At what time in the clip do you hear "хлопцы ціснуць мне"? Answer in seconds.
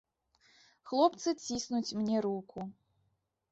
0.91-2.17